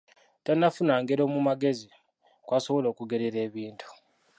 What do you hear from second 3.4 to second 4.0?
bintu.